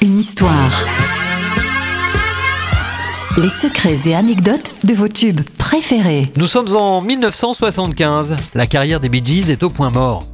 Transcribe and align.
Une 0.00 0.18
histoire. 0.18 0.72
Les 3.36 3.50
secrets 3.50 4.08
et 4.08 4.14
anecdotes 4.14 4.74
de 4.84 4.94
vos 4.94 5.08
tubes 5.08 5.42
préférés. 5.58 6.32
Nous 6.36 6.46
sommes 6.46 6.74
en 6.74 7.02
1975. 7.02 8.38
La 8.54 8.66
carrière 8.66 8.98
des 8.98 9.10
Bee 9.10 9.22
Gees 9.22 9.50
est 9.50 9.62
au 9.62 9.68
point 9.68 9.90
mort. 9.90 10.24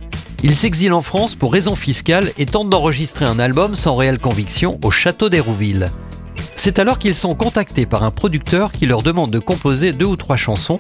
Ils 0.45 0.54
s'exilent 0.54 0.93
en 0.93 1.03
France 1.03 1.35
pour 1.35 1.53
raisons 1.53 1.75
fiscales 1.75 2.30
et 2.38 2.46
tentent 2.46 2.71
d'enregistrer 2.71 3.25
un 3.25 3.40
album 3.40 3.75
sans 3.75 3.96
réelle 3.96 4.21
conviction 4.21 4.79
au 4.85 4.93
château 4.93 5.29
d'Hérouville. 5.29 5.91
C'est 6.55 6.79
alors 6.79 7.01
qu'ils 7.01 7.17
sont 7.17 7.35
contactés 7.35 7.87
par 7.87 8.05
un 8.05 8.13
producteur 8.13 8.71
qui 8.71 8.87
leur 8.87 9.03
demande 9.03 9.33
de 9.33 9.41
composer 9.41 9.91
deux 9.91 10.07
ou 10.07 10.17
trois 10.17 10.37
chansons 10.37 10.79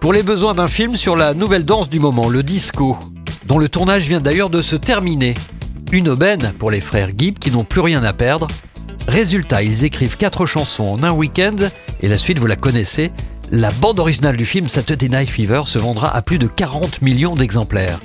pour 0.00 0.12
les 0.12 0.22
besoins 0.22 0.54
d'un 0.54 0.68
film 0.68 0.96
sur 0.96 1.16
la 1.16 1.32
nouvelle 1.32 1.64
danse 1.64 1.88
du 1.88 1.98
moment, 1.98 2.28
le 2.28 2.42
disco, 2.42 2.98
dont 3.46 3.58
le 3.58 3.70
tournage 3.70 4.06
vient 4.06 4.20
d'ailleurs 4.20 4.50
de 4.50 4.60
se 4.60 4.76
terminer. 4.76 5.34
Une 5.92 6.08
aubaine 6.08 6.52
pour 6.58 6.70
les 6.70 6.80
frères 6.80 7.10
Gibb 7.16 7.38
qui 7.38 7.50
n'ont 7.50 7.64
plus 7.64 7.80
rien 7.80 8.02
à 8.02 8.12
perdre. 8.12 8.48
Résultat, 9.06 9.62
ils 9.62 9.84
écrivent 9.84 10.16
quatre 10.16 10.44
chansons 10.44 10.84
en 10.84 11.02
un 11.04 11.12
week-end 11.12 11.56
et 12.00 12.08
la 12.08 12.18
suite 12.18 12.38
vous 12.40 12.46
la 12.46 12.56
connaissez. 12.56 13.12
La 13.52 13.70
bande 13.70 14.00
originale 14.00 14.36
du 14.36 14.44
film 14.44 14.66
Saturday 14.66 15.08
Night 15.08 15.30
Fever 15.30 15.62
se 15.66 15.78
vendra 15.78 16.14
à 16.14 16.22
plus 16.22 16.38
de 16.38 16.48
40 16.48 17.02
millions 17.02 17.34
d'exemplaires. 17.34 18.00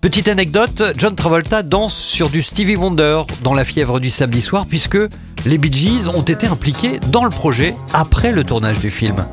Petite 0.00 0.28
anecdote, 0.28 0.94
John 0.96 1.14
Travolta 1.16 1.62
danse 1.62 1.96
sur 1.96 2.30
du 2.30 2.42
Stevie 2.42 2.76
Wonder 2.76 3.22
dans 3.42 3.54
La 3.54 3.64
fièvre 3.64 3.98
du 3.98 4.08
samedi 4.08 4.40
soir 4.40 4.64
puisque 4.68 4.98
les 5.44 5.58
Bee 5.58 5.72
Gees 5.72 6.08
ont 6.08 6.22
été 6.22 6.46
impliqués 6.46 7.00
dans 7.08 7.24
le 7.24 7.30
projet 7.30 7.74
après 7.92 8.30
le 8.30 8.44
tournage 8.44 8.78
du 8.78 8.90
film. 8.90 9.26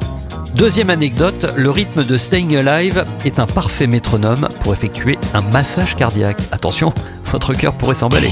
Deuxième 0.56 0.90
anecdote, 0.90 1.54
le 1.56 1.70
rythme 1.70 2.04
de 2.04 2.18
Staying 2.18 2.56
Alive 2.58 3.06
est 3.26 3.40
un 3.40 3.46
parfait 3.46 3.88
métronome 3.88 4.48
pour 4.62 4.74
effectuer 4.74 5.18
un 5.34 5.42
massage 5.42 5.96
cardiaque. 5.96 6.40
Attention, 6.52 6.94
votre 7.26 7.54
cœur 7.54 7.74
pourrait 7.74 7.96
s'emballer. 7.96 8.32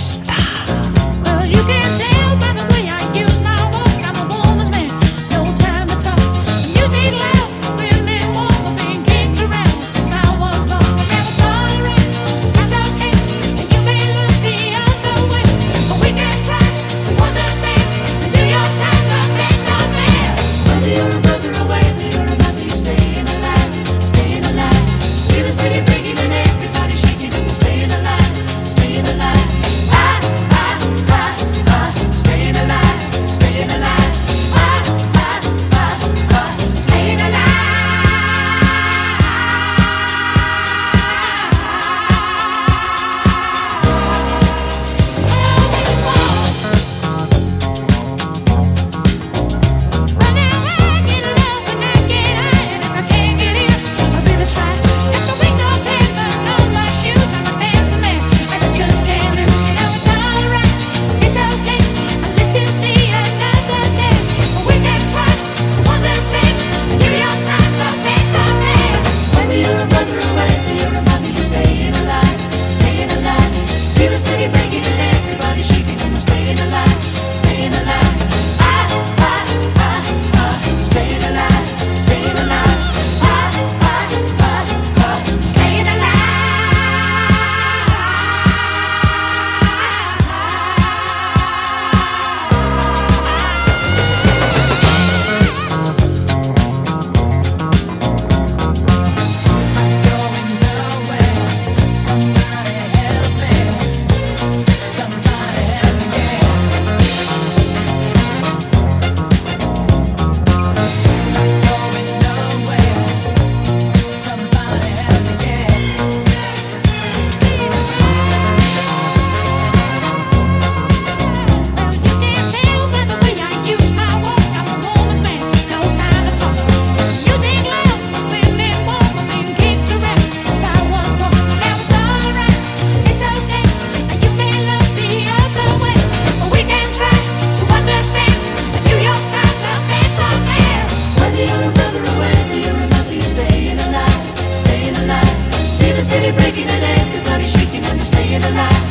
everybody 146.86 147.48
shaking 147.48 147.84
and 147.86 148.00
they're 148.00 148.06
staying 148.06 148.44
alive. 148.44 148.85